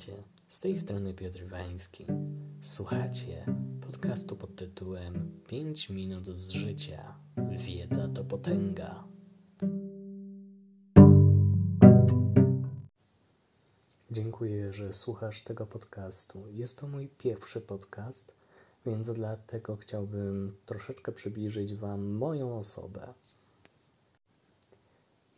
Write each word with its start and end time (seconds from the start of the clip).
Witajcie, 0.00 0.22
z 0.48 0.60
tej 0.60 0.76
strony 0.76 1.14
Piotr 1.14 1.44
Wański. 1.46 2.06
Słuchacie 2.60 3.46
podcastu 3.80 4.36
pod 4.36 4.56
tytułem 4.56 5.40
5 5.48 5.90
minut 5.90 6.26
z 6.26 6.50
życia. 6.50 7.14
Wiedza 7.50 8.08
to 8.08 8.24
potęga. 8.24 9.04
Dziękuję, 14.10 14.72
że 14.72 14.92
słuchasz 14.92 15.40
tego 15.40 15.66
podcastu. 15.66 16.48
Jest 16.50 16.78
to 16.78 16.88
mój 16.88 17.08
pierwszy 17.08 17.60
podcast, 17.60 18.34
więc 18.86 19.10
dlatego 19.10 19.76
chciałbym 19.76 20.56
troszeczkę 20.66 21.12
przybliżyć 21.12 21.74
Wam 21.74 22.04
moją 22.04 22.58
osobę. 22.58 23.14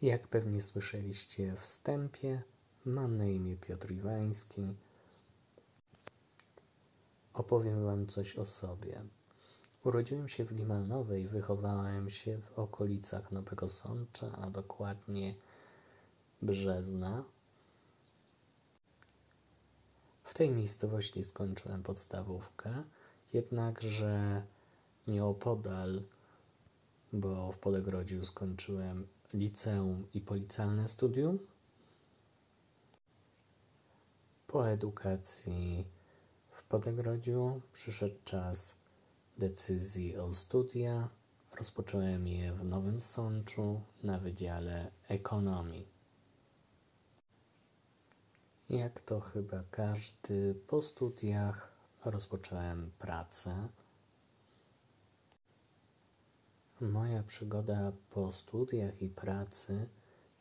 Jak 0.02 0.28
pewnie 0.28 0.60
słyszeliście 0.60 1.56
wstępie, 1.56 2.42
Mam 2.84 3.16
na 3.16 3.24
imię 3.24 3.56
Piotr 3.56 3.90
Iwański. 3.90 4.62
Opowiem 7.34 7.84
Wam 7.84 8.06
coś 8.06 8.36
o 8.36 8.46
sobie. 8.46 9.02
Urodziłem 9.84 10.28
się 10.28 10.44
w 10.44 10.52
Limanowej, 10.52 11.28
wychowałem 11.28 12.10
się 12.10 12.38
w 12.38 12.58
okolicach 12.58 13.32
Nowego 13.32 13.68
Sącza, 13.68 14.32
a 14.32 14.50
dokładnie 14.50 15.34
Brzezna. 16.42 17.24
W 20.24 20.34
tej 20.34 20.50
miejscowości 20.50 21.24
skończyłem 21.24 21.82
podstawówkę, 21.82 22.82
jednakże 23.32 24.42
nieopodal, 25.06 26.02
bo 27.12 27.52
w 27.52 27.58
Polegrodziu 27.58 28.24
skończyłem 28.24 29.06
liceum 29.34 30.06
i 30.14 30.20
policjalne 30.20 30.88
studium, 30.88 31.38
po 34.52 34.68
edukacji 34.68 35.86
w 36.50 36.62
Podegrodziu 36.62 37.60
przyszedł 37.72 38.14
czas 38.24 38.80
decyzji 39.38 40.16
o 40.16 40.32
studia. 40.34 41.08
Rozpocząłem 41.58 42.28
je 42.28 42.52
w 42.52 42.64
Nowym 42.64 43.00
Sączu 43.00 43.80
na 44.02 44.18
Wydziale 44.18 44.90
Ekonomii. 45.08 45.88
Jak 48.68 49.00
to 49.00 49.20
chyba 49.20 49.62
każdy, 49.70 50.54
po 50.66 50.82
studiach 50.82 51.72
rozpocząłem 52.04 52.90
pracę. 52.98 53.68
Moja 56.80 57.22
przygoda 57.22 57.92
po 58.10 58.32
studiach 58.32 59.02
i 59.02 59.08
pracy 59.08 59.88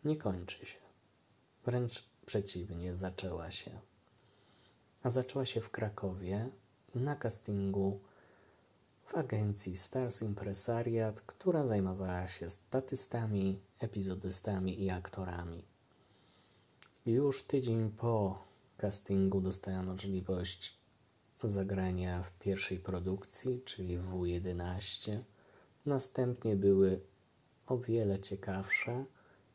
nie 0.03 0.18
kończy 0.18 0.66
się. 0.66 0.80
Wręcz 1.66 2.09
przeciwnie, 2.25 2.96
zaczęła 2.96 3.52
się 3.52 3.91
a 5.03 5.09
zaczęła 5.09 5.45
się 5.45 5.61
w 5.61 5.69
Krakowie 5.69 6.49
na 6.95 7.16
castingu 7.16 7.99
w 9.05 9.16
agencji 9.16 9.77
Stars 9.77 10.21
Impresariat, 10.21 11.21
która 11.21 11.66
zajmowała 11.66 12.27
się 12.27 12.49
statystami, 12.49 13.59
epizodystami 13.79 14.83
i 14.83 14.89
aktorami. 14.89 15.63
Już 17.05 17.44
tydzień 17.44 17.89
po 17.89 18.44
castingu 18.77 19.41
dostałem 19.41 19.85
możliwość 19.85 20.81
zagrania 21.44 22.23
w 22.23 22.31
pierwszej 22.31 22.79
produkcji, 22.79 23.61
czyli 23.66 23.99
W11. 23.99 25.19
Następnie 25.85 26.55
były 26.55 26.99
o 27.67 27.77
wiele 27.77 28.19
ciekawsze 28.19 29.05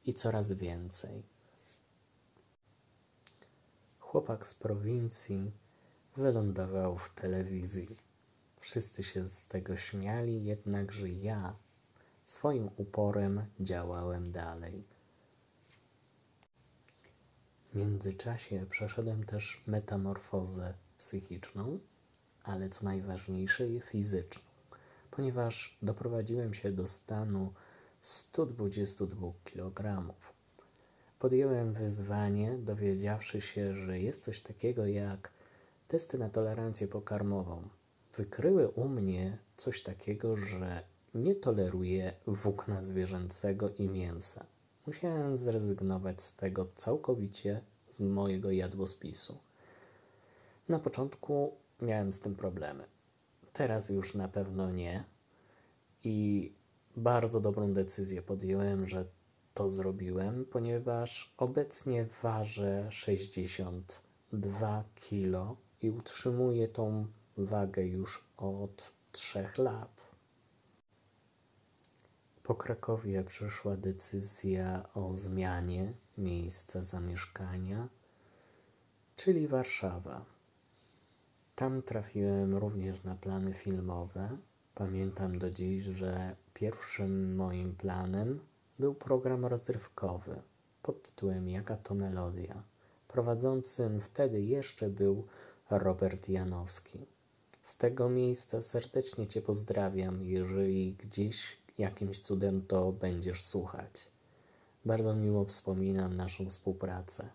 i 0.07 0.15
coraz 0.15 0.53
więcej. 0.53 1.23
Chłopak 4.07 4.47
z 4.47 4.55
prowincji 4.55 5.53
wylądował 6.17 6.99
w 6.99 7.11
telewizji. 7.15 7.97
Wszyscy 8.61 9.03
się 9.03 9.27
z 9.27 9.47
tego 9.47 9.77
śmiali, 9.77 10.45
jednakże 10.45 11.09
ja 11.09 11.57
swoim 12.27 12.71
uporem 12.77 13.47
działałem 13.61 14.33
dalej. 14.33 14.85
W 17.73 17.77
międzyczasie 17.77 18.67
przeszedłem 18.71 19.25
też 19.25 19.63
metamorfozę 19.67 20.75
psychiczną, 20.99 21.79
ale 22.43 22.69
co 22.69 22.85
najważniejsze 22.85 23.81
fizyczną, 23.81 24.43
ponieważ 25.11 25.79
doprowadziłem 25.83 26.55
się 26.55 26.73
do 26.73 26.87
stanu 26.87 27.53
122 28.01 29.33
kg. 29.45 30.15
Podjąłem 31.19 31.73
wyzwanie, 31.73 32.59
dowiedziawszy 32.59 33.41
się, 33.41 33.77
że 33.77 34.01
jest 34.01 34.25
coś 34.25 34.41
takiego 34.41 34.87
jak 34.87 35.33
testy 35.89 36.19
na 36.19 36.29
tolerancję 36.29 36.89
pokarmową. 36.89 37.69
Wykryły 38.17 38.69
u 38.69 38.89
mnie 38.89 39.39
coś 39.57 39.83
takiego, 39.83 40.37
że 40.37 40.83
nie 41.15 41.35
toleruję 41.35 42.13
włókna 42.27 42.83
zwierzęcego 42.83 43.71
i 43.71 43.89
mięsa. 43.89 44.47
Musiałem 44.87 45.37
zrezygnować 45.37 46.23
z 46.23 46.37
tego 46.37 46.67
całkowicie 46.75 47.61
z 47.89 48.01
mojego 48.01 48.51
jadłospisu. 48.51 49.39
Na 50.69 50.79
początku 50.79 51.53
miałem 51.83 52.13
z 52.13 52.21
tym 52.21 52.35
problemy. 52.35 52.85
Teraz 53.53 53.89
już 53.89 54.15
na 54.15 54.29
pewno 54.29 54.71
nie. 54.71 55.05
I 56.05 56.53
bardzo 56.97 57.41
dobrą 57.41 57.75
decyzję 57.75 58.23
podjąłem, 58.23 58.87
że 58.87 59.05
to 59.57 59.71
zrobiłem, 59.71 60.45
ponieważ 60.45 61.35
obecnie 61.37 62.07
ważę 62.23 62.87
62 62.91 64.85
kg 64.95 65.57
i 65.83 65.91
utrzymuję 65.91 66.69
tą 66.69 67.07
wagę 67.37 67.83
już 67.87 68.25
od 68.37 68.93
3 69.13 69.49
lat. 69.59 70.11
Po 72.43 72.55
Krakowie 72.55 73.25
przyszła 73.25 73.77
decyzja 73.77 74.89
o 74.95 75.17
zmianie 75.17 75.93
miejsca 76.19 76.83
zamieszkania, 76.83 77.89
czyli 79.17 79.49
Warszawa. 79.49 80.25
Tam 81.55 81.83
trafiłem 81.83 82.57
również 82.57 83.05
na 83.05 83.15
plany 83.15 83.55
filmowe. 83.55 84.39
Pamiętam 84.75 85.39
do 85.39 85.51
dziś, 85.51 85.85
że 85.85 86.37
pierwszym 86.55 87.37
moim 87.37 87.75
planem 87.75 88.41
był 88.79 88.95
program 88.95 89.47
rozrywkowy 89.47 90.43
pod 90.83 91.03
tytułem 91.03 91.49
Jaka 91.49 91.77
to 91.77 91.95
melodia. 91.95 92.63
Prowadzącym 93.09 94.01
wtedy 94.01 94.43
jeszcze 94.43 94.89
był 94.91 95.27
Robert 95.71 96.29
Janowski. 96.29 96.99
Z 97.63 97.77
tego 97.77 98.09
miejsca 98.09 98.63
serdecznie 98.63 99.27
Cię 99.27 99.43
pozdrawiam, 99.43 100.25
jeżeli 100.25 100.93
gdzieś 100.93 101.59
jakimś 101.79 102.21
cudem 102.21 102.67
to 102.67 102.93
będziesz 102.93 103.43
słuchać. 103.43 104.09
Bardzo 104.85 105.15
miło 105.15 105.45
wspominam 105.45 106.17
naszą 106.17 106.51
współpracę. 106.51 107.29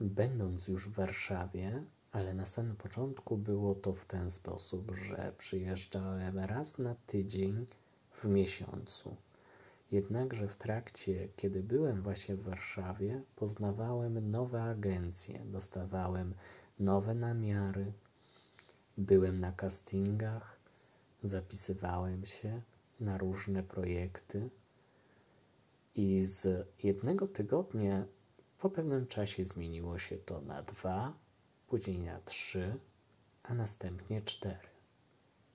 Będąc 0.00 0.68
już 0.68 0.88
w 0.88 0.92
Warszawie, 0.92 1.82
ale 2.12 2.34
na 2.34 2.46
samym 2.46 2.76
początku 2.76 3.36
było 3.36 3.74
to 3.74 3.92
w 3.92 4.04
ten 4.04 4.30
sposób, 4.30 4.92
że 4.94 5.32
przyjeżdżałem 5.38 6.38
raz 6.38 6.78
na 6.78 6.94
tydzień 7.06 7.66
w 8.12 8.24
miesiącu. 8.24 9.16
Jednakże 9.92 10.48
w 10.48 10.56
trakcie, 10.56 11.28
kiedy 11.36 11.62
byłem 11.62 12.02
właśnie 12.02 12.36
w 12.36 12.42
Warszawie, 12.42 13.22
poznawałem 13.36 14.30
nowe 14.30 14.62
agencje, 14.62 15.40
dostawałem 15.44 16.34
nowe 16.78 17.14
namiary, 17.14 17.92
byłem 18.98 19.38
na 19.38 19.52
castingach, 19.52 20.60
zapisywałem 21.22 22.26
się 22.26 22.62
na 23.00 23.18
różne 23.18 23.62
projekty 23.62 24.50
i 25.94 26.24
z 26.24 26.68
jednego 26.82 27.28
tygodnia 27.28 28.06
po 28.58 28.70
pewnym 28.70 29.06
czasie 29.06 29.44
zmieniło 29.44 29.98
się 29.98 30.16
to 30.16 30.40
na 30.40 30.62
dwa, 30.62 31.12
później 31.68 31.98
na 31.98 32.20
trzy, 32.20 32.78
a 33.42 33.54
następnie 33.54 34.22
cztery 34.22 34.75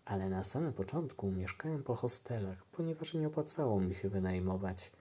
ale 0.05 0.29
na 0.29 0.43
samym 0.43 0.73
początku 0.73 1.31
mieszkałem 1.31 1.83
po 1.83 1.95
hostelach, 1.95 2.65
ponieważ 2.65 3.13
nie 3.13 3.27
opłacało 3.27 3.81
mi 3.81 3.95
się 3.95 4.09
wynajmować 4.09 4.91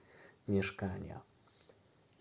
mieszkania. 0.47 1.21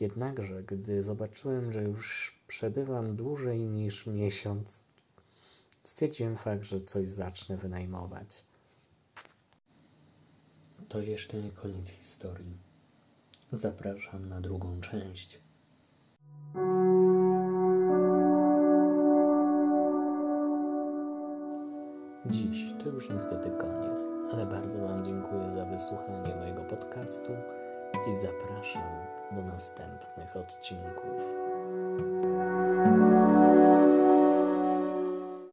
Jednakże, 0.00 0.62
gdy 0.62 1.02
zobaczyłem, 1.02 1.72
że 1.72 1.82
już 1.82 2.38
przebywam 2.46 3.16
dłużej 3.16 3.60
niż 3.60 4.06
miesiąc, 4.06 4.82
stwierdziłem 5.84 6.36
fakt, 6.36 6.64
że 6.64 6.80
coś 6.80 7.08
zacznę 7.08 7.56
wynajmować. 7.56 8.44
To 10.88 11.00
jeszcze 11.00 11.42
nie 11.42 11.50
koniec 11.50 11.90
historii. 11.90 12.58
Zapraszam 13.52 14.28
na 14.28 14.40
drugą 14.40 14.80
część. 14.80 15.40
Dziś 22.30 22.72
to 22.84 22.88
już 22.90 23.10
niestety 23.10 23.50
koniec, 23.50 23.98
ale 24.32 24.46
bardzo 24.46 24.78
Wam 24.78 25.04
dziękuję 25.04 25.50
za 25.50 25.64
wysłuchanie 25.64 26.34
mojego 26.40 26.62
podcastu 26.62 27.32
i 28.10 28.14
zapraszam 28.14 28.82
do 29.32 29.42
następnych 29.42 30.36
odcinków. 30.36 31.10